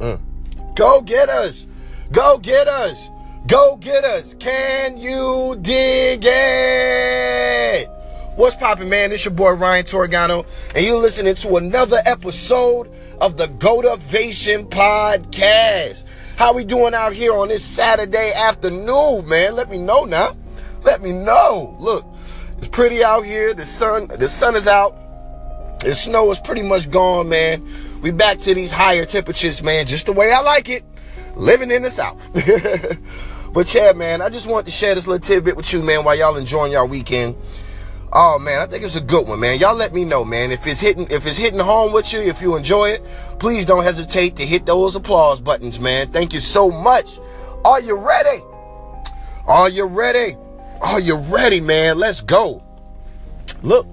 Mm. 0.00 0.18
Go 0.74 1.02
get 1.02 1.28
us. 1.28 1.66
Go 2.10 2.38
get 2.38 2.66
us. 2.68 3.10
Go 3.46 3.76
get 3.76 4.02
us. 4.04 4.34
Can 4.34 4.96
you 4.96 5.58
dig 5.60 6.24
it? 6.24 7.88
What's 8.36 8.56
poppin', 8.56 8.88
man? 8.88 9.12
It's 9.12 9.24
your 9.24 9.34
boy 9.34 9.52
Ryan 9.52 9.84
Torgano, 9.84 10.46
and 10.74 10.86
you're 10.86 10.96
listening 10.96 11.34
to 11.34 11.56
another 11.56 12.00
episode 12.06 12.90
of 13.20 13.36
the 13.36 13.48
Gotivation 13.48 14.70
Podcast. 14.70 16.04
How 16.36 16.54
we 16.54 16.64
doing 16.64 16.94
out 16.94 17.12
here 17.12 17.34
on 17.34 17.48
this 17.48 17.62
Saturday 17.62 18.32
afternoon, 18.32 19.28
man? 19.28 19.54
Let 19.56 19.68
me 19.68 19.76
know 19.76 20.06
now. 20.06 20.36
Let 20.82 21.02
me 21.02 21.12
know. 21.12 21.76
Look, 21.78 22.06
it's 22.56 22.68
pretty 22.68 23.04
out 23.04 23.26
here. 23.26 23.52
The 23.52 23.66
sun, 23.66 24.06
the 24.06 24.28
sun 24.28 24.56
is 24.56 24.66
out. 24.66 24.96
The 25.80 25.94
snow 25.94 26.30
is 26.30 26.38
pretty 26.38 26.62
much 26.62 26.90
gone, 26.90 27.30
man. 27.30 27.66
We 28.02 28.10
back 28.10 28.38
to 28.40 28.54
these 28.54 28.70
higher 28.70 29.06
temperatures, 29.06 29.62
man, 29.62 29.86
just 29.86 30.06
the 30.06 30.12
way 30.12 30.30
I 30.30 30.40
like 30.40 30.68
it. 30.68 30.84
Living 31.36 31.70
in 31.70 31.82
the 31.82 31.90
South. 31.90 32.20
but 33.54 33.74
yeah, 33.74 33.92
man, 33.92 34.20
I 34.20 34.28
just 34.28 34.46
wanted 34.46 34.66
to 34.66 34.72
share 34.72 34.94
this 34.94 35.06
little 35.06 35.20
tidbit 35.20 35.56
with 35.56 35.72
you, 35.72 35.82
man, 35.82 36.04
while 36.04 36.14
y'all 36.14 36.36
enjoying 36.36 36.72
y'all 36.72 36.86
weekend. 36.86 37.34
Oh 38.12 38.38
man, 38.38 38.60
I 38.60 38.66
think 38.66 38.84
it's 38.84 38.96
a 38.96 39.00
good 39.00 39.26
one, 39.26 39.40
man. 39.40 39.58
Y'all 39.58 39.76
let 39.76 39.94
me 39.94 40.04
know, 40.04 40.24
man. 40.24 40.50
If 40.50 40.66
it's 40.66 40.80
hitting 40.80 41.06
if 41.10 41.26
it's 41.26 41.36
hitting 41.36 41.60
home 41.60 41.92
with 41.92 42.12
you, 42.12 42.20
if 42.20 42.42
you 42.42 42.56
enjoy 42.56 42.90
it, 42.90 43.04
please 43.38 43.64
don't 43.64 43.84
hesitate 43.84 44.36
to 44.36 44.44
hit 44.44 44.66
those 44.66 44.96
applause 44.96 45.40
buttons, 45.40 45.78
man. 45.78 46.08
Thank 46.08 46.32
you 46.32 46.40
so 46.40 46.70
much. 46.70 47.20
Are 47.64 47.80
you 47.80 47.96
ready? 47.96 48.42
Are 49.46 49.70
you 49.70 49.84
ready? 49.84 50.36
Are 50.82 50.98
you 50.98 51.16
ready, 51.16 51.60
man? 51.60 51.98
Let's 51.98 52.20
go. 52.20 52.62
Look, 53.62 53.86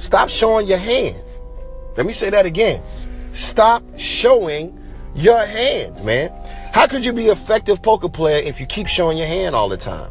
stop 0.00 0.28
showing 0.28 0.66
your 0.66 0.78
hand. 0.78 1.22
Let 1.96 2.06
me 2.06 2.12
say 2.12 2.30
that 2.30 2.46
again. 2.46 2.82
Stop 3.32 3.82
showing 3.96 4.76
your 5.14 5.44
hand, 5.44 6.04
man. 6.04 6.32
How 6.72 6.86
could 6.86 7.04
you 7.04 7.12
be 7.12 7.26
an 7.26 7.32
effective 7.32 7.82
poker 7.82 8.08
player 8.08 8.42
if 8.42 8.60
you 8.60 8.66
keep 8.66 8.86
showing 8.86 9.18
your 9.18 9.26
hand 9.26 9.54
all 9.54 9.68
the 9.68 9.76
time? 9.76 10.10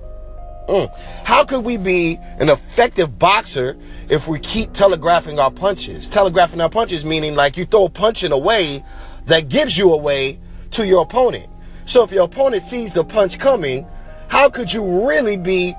Mm. 0.68 0.96
How 1.26 1.44
could 1.44 1.66
we 1.66 1.78
be 1.78 2.20
an 2.40 2.50
effective 2.50 3.18
boxer 3.18 3.78
if 4.08 4.28
we 4.28 4.40
keep 4.40 4.74
telegraphing 4.74 5.40
our 5.40 5.50
punches? 5.50 6.08
Telegraphing 6.08 6.62
our 6.62 6.70
punches 6.70 7.04
meaning 7.04 7.34
like 7.34 7.58
you 7.58 7.66
throw 7.66 7.86
a 7.86 7.90
punch 7.90 8.24
in 8.24 8.32
a 8.32 8.38
way 8.38 8.84
that 9.26 9.50
gives 9.50 9.78
you 9.78 9.92
away 9.94 10.40
to 10.72 10.86
your 10.86 11.04
opponent. 11.04 11.48
So 11.86 12.04
if 12.04 12.12
your 12.12 12.26
opponent 12.26 12.62
sees 12.62 12.94
the 12.94 13.04
punch 13.04 13.40
coming, 13.40 13.88
how 14.28 14.48
could 14.50 14.72
you 14.72 15.08
really 15.08 15.38
be, 15.38 15.74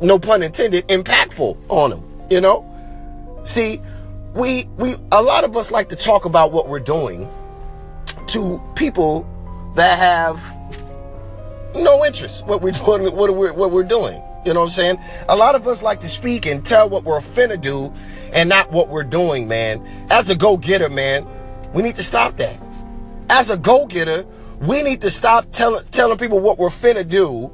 no 0.00 0.18
pun 0.18 0.42
intended, 0.42 0.88
impactful 0.88 1.58
on 1.68 1.90
them? 1.90 2.10
You 2.30 2.40
know? 2.40 2.69
See, 3.42 3.80
we 4.34 4.68
we 4.76 4.94
a 5.12 5.22
lot 5.22 5.44
of 5.44 5.56
us 5.56 5.70
like 5.70 5.88
to 5.88 5.96
talk 5.96 6.24
about 6.24 6.52
what 6.52 6.68
we're 6.68 6.78
doing 6.78 7.28
to 8.28 8.62
people 8.76 9.26
that 9.74 9.98
have 9.98 10.56
no 11.74 12.04
interest 12.04 12.44
what 12.46 12.60
we're 12.62 12.72
doing 12.72 13.04
what 13.14 13.34
we're 13.34 13.52
what 13.52 13.70
we're 13.70 13.82
doing. 13.84 14.22
You 14.44 14.54
know 14.54 14.60
what 14.60 14.66
i'm 14.66 14.70
saying? 14.70 14.98
A 15.28 15.36
lot 15.36 15.54
of 15.54 15.66
us 15.66 15.82
like 15.82 16.00
to 16.00 16.08
speak 16.08 16.46
and 16.46 16.64
tell 16.64 16.88
what 16.88 17.04
we're 17.04 17.20
finna 17.20 17.60
do 17.60 17.92
and 18.32 18.48
not 18.48 18.70
what 18.70 18.88
we're 18.88 19.04
doing 19.04 19.48
man. 19.48 19.86
As 20.10 20.30
a 20.30 20.36
go-getter 20.36 20.88
man 20.88 21.26
we 21.72 21.82
need 21.82 21.96
to 21.96 22.02
stop 22.02 22.36
that. 22.36 22.60
As 23.28 23.50
a 23.50 23.56
go-getter 23.56 24.24
we 24.60 24.82
need 24.82 25.00
to 25.00 25.10
stop 25.10 25.50
telling 25.50 25.84
telling 25.86 26.18
people 26.18 26.38
what 26.38 26.58
we're 26.58 26.68
finna 26.68 27.06
do 27.06 27.52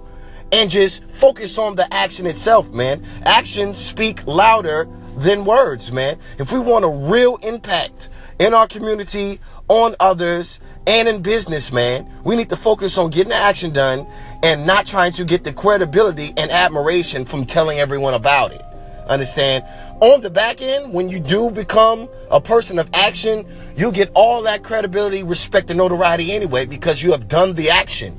and 0.53 0.71
just 0.71 1.03
focus 1.05 1.59
on 1.59 1.75
the 1.75 1.93
action 1.93 2.27
itself 2.27 2.71
man. 2.71 3.05
Actions 3.25 3.77
speak 3.79 4.27
louder 4.27 4.89
than 5.17 5.45
words, 5.45 5.91
man. 5.93 6.19
If 6.39 6.53
we 6.53 6.59
want 6.59 6.85
a 6.85 6.89
real 6.89 7.37
impact 7.37 8.09
in 8.39 8.55
our 8.55 8.69
community, 8.69 9.41
on 9.69 9.97
others, 9.99 10.61
and 10.87 11.09
in 11.09 11.23
business, 11.23 11.73
man, 11.73 12.09
we 12.25 12.37
need 12.37 12.51
to 12.51 12.57
focus 12.57 12.97
on 12.99 13.11
getting 13.11 13.31
the 13.31 13.37
action 13.37 13.73
done 13.73 14.07
and 14.43 14.67
not 14.67 14.87
trying 14.87 15.13
to 15.13 15.25
get 15.25 15.43
the 15.43 15.53
credibility 15.53 16.33
and 16.37 16.51
admiration 16.51 17.25
from 17.25 17.45
telling 17.45 17.79
everyone 17.79 18.15
about 18.15 18.53
it. 18.53 18.63
Understand? 19.09 19.65
On 20.01 20.21
the 20.21 20.31
back 20.31 20.61
end, 20.61 20.93
when 20.93 21.09
you 21.09 21.21
do 21.21 21.51
become 21.51 22.09
a 22.31 22.41
person 22.41 22.79
of 22.79 22.91
action, 22.93 23.47
you 23.77 23.93
get 23.93 24.11
all 24.15 24.43
that 24.43 24.63
credibility, 24.63 25.23
respect, 25.23 25.71
and 25.71 25.79
notoriety 25.79 26.33
anyway 26.33 26.67
because 26.67 27.03
you 27.03 27.13
have 27.13 27.29
done 27.29 27.55
the 27.55 27.71
action. 27.71 28.19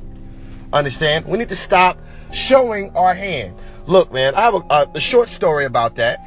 Understand? 0.73 1.25
We 1.25 1.38
need 1.38 1.50
to 1.50 1.55
stop 1.55 2.00
showing 2.31 2.89
our 2.91 3.13
hand. 3.13 3.55
Look, 3.85 4.11
man, 4.11 4.35
I 4.35 4.41
have 4.41 4.53
a, 4.55 4.91
a, 4.95 5.00
short 5.00 5.29
story 5.29 5.66
about 5.66 5.95
that. 5.95 6.19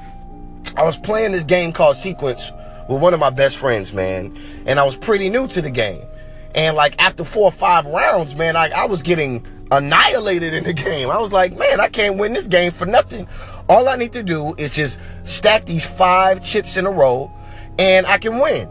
I 0.77 0.83
was 0.83 0.97
playing 0.97 1.33
this 1.33 1.45
game 1.45 1.73
called 1.73 1.97
Sequence 1.97 2.53
with 2.89 3.01
one 3.01 3.15
of 3.15 3.21
my 3.21 3.31
best 3.31 3.57
friends, 3.57 3.93
man, 3.93 4.37
and 4.67 4.79
I 4.79 4.85
was 4.85 4.97
pretty 4.97 5.29
new 5.29 5.47
to 5.49 5.63
the 5.63 5.71
game. 5.71 6.03
And 6.55 6.77
like 6.77 7.01
after 7.01 7.25
four 7.25 7.45
or 7.45 7.53
five 7.53 7.87
rounds, 7.87 8.35
man, 8.35 8.57
I, 8.57 8.69
I 8.71 8.87
was 8.87 9.03
getting 9.03 9.47
annihilated 9.71 10.55
in 10.55 10.65
the 10.65 10.73
game. 10.73 11.11
I 11.11 11.19
was 11.19 11.33
like, 11.33 11.57
man, 11.57 11.81
I 11.81 11.89
can't 11.89 12.19
win 12.19 12.33
this 12.33 12.49
game 12.49 12.73
for 12.73 12.87
nothing. 12.87 13.29
All 13.69 13.89
I 13.89 13.97
need 13.97 14.13
to 14.15 14.23
do 14.23 14.55
is 14.57 14.71
just 14.71 14.99
stack 15.25 15.65
these 15.65 15.87
five 15.87 16.43
chips 16.45 16.77
in 16.77 16.87
a 16.87 16.91
row 16.91 17.31
and 17.79 18.07
I 18.07 18.19
can 18.19 18.39
win. 18.39 18.69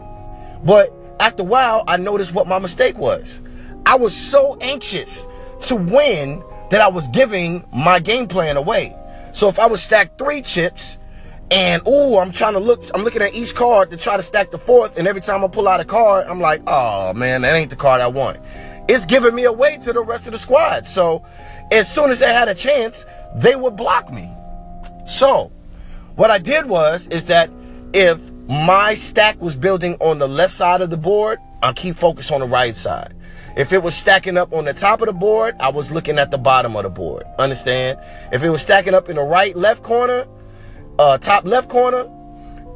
But 0.62 0.92
after 1.18 1.42
a 1.42 1.46
while, 1.46 1.84
I 1.86 1.96
noticed 1.96 2.34
what 2.34 2.46
my 2.46 2.58
mistake 2.58 2.98
was. 2.98 3.40
I 3.86 3.96
was 3.96 4.14
so 4.14 4.58
anxious 4.60 5.26
to 5.62 5.76
win 5.76 6.42
that 6.70 6.80
I 6.80 6.88
was 6.88 7.08
giving 7.08 7.64
my 7.72 7.98
game 7.98 8.26
plan 8.26 8.56
away. 8.56 8.94
So 9.32 9.48
if 9.48 9.58
I 9.58 9.66
would 9.66 9.78
stack 9.78 10.18
three 10.18 10.42
chips, 10.42 10.98
and 11.50 11.86
ooh, 11.88 12.16
I'm 12.18 12.30
trying 12.30 12.52
to 12.54 12.60
look, 12.60 12.82
I'm 12.94 13.02
looking 13.02 13.22
at 13.22 13.34
each 13.34 13.54
card 13.54 13.90
to 13.90 13.96
try 13.96 14.16
to 14.16 14.22
stack 14.22 14.50
the 14.50 14.58
fourth. 14.58 14.98
And 14.98 15.08
every 15.08 15.20
time 15.20 15.44
I 15.44 15.48
pull 15.48 15.66
out 15.66 15.80
a 15.80 15.84
card, 15.84 16.26
I'm 16.26 16.40
like, 16.40 16.62
oh 16.66 17.12
man, 17.14 17.42
that 17.42 17.54
ain't 17.54 17.70
the 17.70 17.76
card 17.76 18.00
I 18.00 18.08
want. 18.08 18.38
It's 18.88 19.04
giving 19.04 19.34
me 19.34 19.44
away 19.44 19.78
to 19.78 19.92
the 19.92 20.02
rest 20.02 20.26
of 20.26 20.32
the 20.32 20.38
squad. 20.38 20.86
So 20.86 21.24
as 21.72 21.92
soon 21.92 22.10
as 22.10 22.18
they 22.20 22.32
had 22.32 22.48
a 22.48 22.54
chance, 22.54 23.04
they 23.36 23.56
would 23.56 23.76
block 23.76 24.12
me. 24.12 24.28
So 25.06 25.50
what 26.16 26.30
I 26.30 26.38
did 26.38 26.66
was, 26.66 27.06
is 27.08 27.24
that 27.26 27.50
if 27.92 28.18
my 28.48 28.94
stack 28.94 29.40
was 29.40 29.54
building 29.54 29.96
on 30.00 30.18
the 30.18 30.28
left 30.28 30.54
side 30.54 30.80
of 30.80 30.90
the 30.90 30.96
board, 30.96 31.38
I'll 31.62 31.74
keep 31.74 31.96
focus 31.96 32.30
on 32.30 32.40
the 32.40 32.46
right 32.46 32.74
side. 32.74 33.14
If 33.56 33.72
it 33.72 33.82
was 33.82 33.94
stacking 33.94 34.36
up 34.36 34.52
on 34.52 34.64
the 34.64 34.72
top 34.72 35.00
of 35.00 35.06
the 35.06 35.12
board, 35.12 35.56
I 35.60 35.68
was 35.68 35.90
looking 35.90 36.18
at 36.18 36.30
the 36.30 36.38
bottom 36.38 36.76
of 36.76 36.84
the 36.84 36.90
board. 36.90 37.24
Understand? 37.38 37.98
If 38.32 38.42
it 38.42 38.50
was 38.50 38.62
stacking 38.62 38.94
up 38.94 39.08
in 39.08 39.16
the 39.16 39.22
right, 39.22 39.56
left 39.56 39.82
corner, 39.82 40.26
uh, 41.00 41.16
top 41.16 41.46
left 41.46 41.70
corner, 41.70 42.06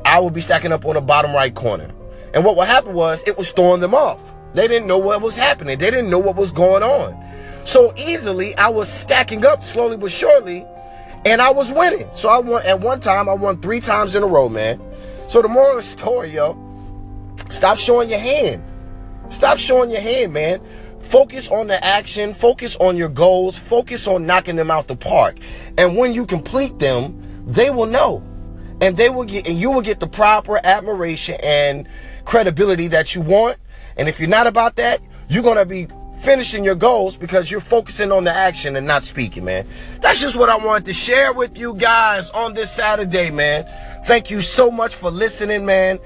I 0.06 0.18
would 0.18 0.32
be 0.32 0.40
stacking 0.40 0.72
up 0.72 0.86
on 0.86 0.94
the 0.94 1.02
bottom 1.02 1.34
right 1.34 1.54
corner. 1.54 1.90
And 2.32 2.42
what 2.42 2.56
would 2.56 2.66
happen 2.66 2.94
was 2.94 3.22
it 3.26 3.36
was 3.36 3.50
throwing 3.50 3.80
them 3.80 3.94
off. 3.94 4.18
They 4.54 4.66
didn't 4.66 4.88
know 4.88 4.98
what 4.98 5.20
was 5.20 5.36
happening. 5.36 5.78
They 5.78 5.90
didn't 5.90 6.08
know 6.08 6.18
what 6.18 6.34
was 6.34 6.50
going 6.50 6.82
on. 6.82 7.22
So 7.66 7.92
easily, 7.96 8.56
I 8.56 8.70
was 8.70 8.88
stacking 8.88 9.44
up 9.44 9.62
slowly 9.62 9.98
but 9.98 10.10
surely, 10.10 10.64
and 11.26 11.42
I 11.42 11.50
was 11.50 11.70
winning. 11.70 12.08
So 12.14 12.30
I 12.30 12.38
won 12.38 12.64
at 12.64 12.80
one 12.80 12.98
time. 12.98 13.28
I 13.28 13.34
won 13.34 13.60
three 13.60 13.80
times 13.80 14.14
in 14.14 14.22
a 14.22 14.26
row, 14.26 14.48
man. 14.48 14.80
So 15.28 15.42
the 15.42 15.48
moral 15.48 15.72
of 15.72 15.76
the 15.76 15.82
story, 15.82 16.30
yo, 16.30 16.56
stop 17.50 17.76
showing 17.76 18.08
your 18.08 18.18
hand. 18.18 18.62
Stop 19.28 19.58
showing 19.58 19.90
your 19.90 20.00
hand, 20.00 20.32
man. 20.32 20.60
Focus 20.98 21.50
on 21.50 21.66
the 21.66 21.82
action. 21.84 22.32
Focus 22.32 22.74
on 22.76 22.96
your 22.96 23.10
goals. 23.10 23.58
Focus 23.58 24.06
on 24.06 24.24
knocking 24.24 24.56
them 24.56 24.70
out 24.70 24.88
the 24.88 24.96
park. 24.96 25.36
And 25.76 25.96
when 25.96 26.14
you 26.14 26.24
complete 26.24 26.78
them, 26.78 27.20
they 27.46 27.70
will 27.70 27.86
know. 27.86 28.22
And 28.80 28.96
they 28.96 29.08
will 29.08 29.24
get, 29.24 29.46
and 29.46 29.58
you 29.58 29.70
will 29.70 29.82
get 29.82 30.00
the 30.00 30.06
proper 30.06 30.60
admiration 30.64 31.36
and 31.42 31.88
credibility 32.24 32.88
that 32.88 33.14
you 33.14 33.20
want. 33.20 33.58
And 33.96 34.08
if 34.08 34.18
you're 34.18 34.28
not 34.28 34.46
about 34.46 34.76
that, 34.76 35.00
you're 35.28 35.42
going 35.42 35.56
to 35.58 35.64
be 35.64 35.86
finishing 36.20 36.64
your 36.64 36.74
goals 36.74 37.16
because 37.16 37.50
you're 37.50 37.60
focusing 37.60 38.10
on 38.10 38.24
the 38.24 38.32
action 38.32 38.76
and 38.76 38.86
not 38.86 39.04
speaking, 39.04 39.44
man. 39.44 39.66
That's 40.00 40.20
just 40.20 40.36
what 40.36 40.48
I 40.48 40.56
wanted 40.56 40.86
to 40.86 40.92
share 40.92 41.32
with 41.32 41.58
you 41.58 41.74
guys 41.74 42.30
on 42.30 42.54
this 42.54 42.72
Saturday, 42.72 43.30
man. 43.30 43.66
Thank 44.06 44.30
you 44.30 44.40
so 44.40 44.70
much 44.70 44.94
for 44.94 45.10
listening, 45.10 45.66
man. 45.66 45.98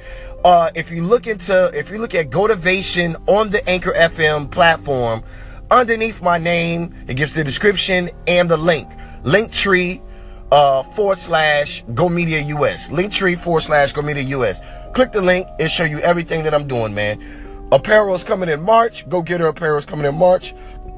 Uh, 0.44 0.71
if 0.75 0.91
you 0.91 1.03
look 1.03 1.27
into, 1.27 1.71
if 1.75 1.91
you 1.91 1.98
look 1.98 2.15
at 2.15 2.31
Gotivation 2.31 3.21
on 3.28 3.50
the 3.50 3.66
Anchor 3.69 3.93
FM 3.93 4.51
platform, 4.51 5.22
underneath 5.71 6.22
my 6.22 6.39
name, 6.39 6.95
it 7.07 7.15
gives 7.15 7.34
the 7.34 7.45
description 7.45 8.10
and 8.27 8.51
the 8.51 8.57
link. 8.57 8.91
Linktree 9.22 10.01
uh, 10.50 10.83
forward 10.83 11.18
slash 11.18 11.84
Go 11.95 12.09
Media 12.09 12.41
US. 12.41 12.89
Linktree 12.89 13.39
forward 13.39 13.62
slash 13.62 13.92
Go 13.92 14.03
Media 14.03 14.22
US. 14.39 14.60
Click 14.95 15.12
the 15.12 15.21
link. 15.21 15.47
It'll 15.59 15.68
show 15.68 15.84
you 15.84 16.00
everything 16.00 16.45
that 16.45 16.54
I'm 16.54 16.66
doing, 16.66 16.95
man. 16.95 17.21
Apparel 17.71 18.15
is 18.15 18.24
coming 18.24 18.48
in 18.48 18.62
March. 18.62 19.09
Go-getter 19.09 19.47
apparel 19.47 19.77
is 19.77 19.84
coming 19.84 20.06
in 20.06 20.15
March. 20.15 20.54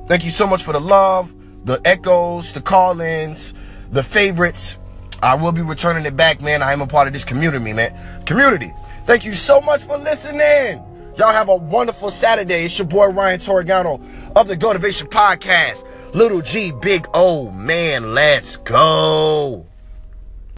Thank 0.07 0.25
you 0.25 0.31
so 0.31 0.47
much 0.47 0.63
for 0.63 0.73
the 0.73 0.81
love, 0.81 1.33
the 1.65 1.81
echoes, 1.85 2.53
the 2.53 2.61
call-ins, 2.61 3.55
the 3.91 4.03
favorites. 4.03 4.79
I 5.23 5.35
will 5.35 5.53
be 5.53 5.63
returning 5.63 6.07
it 6.07 6.17
back, 6.17 6.41
man. 6.41 6.63
I 6.63 6.73
am 6.73 6.81
a 6.81 6.87
part 6.87 7.09
of 7.09 7.13
this 7.13 7.25
community, 7.25 7.73
man. 7.73 8.25
Community. 8.25 8.73
Thank 9.05 9.25
you 9.25 9.33
so 9.33 9.61
much 9.61 9.83
for 9.83 9.99
listening. 9.99 10.83
Y'all 11.17 11.33
have 11.33 11.49
a 11.49 11.57
wonderful 11.57 12.11
Saturday. 12.11 12.65
It's 12.65 12.79
your 12.79 12.87
boy 12.87 13.09
Ryan 13.09 13.41
Torregano 13.41 14.01
of 14.37 14.47
the 14.47 14.57
Gotivation 14.57 15.11
Podcast. 15.11 15.85
Little 16.13 16.43
G, 16.43 16.73
Big 16.73 17.07
O, 17.15 17.51
man, 17.53 18.15
let's 18.15 18.57
go. 18.57 19.70